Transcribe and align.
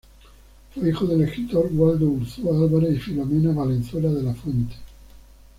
Fue 0.73 0.89
hijo 0.89 1.05
del 1.05 1.21
escritor 1.21 1.69
Waldo 1.73 2.07
Urzúa 2.07 2.57
Álvarez 2.57 2.95
y 2.95 2.99
Filomena 2.99 3.51
Valenzuela 3.53 4.09
de 4.09 4.23
la 4.23 4.33
Fuente. 4.33 4.73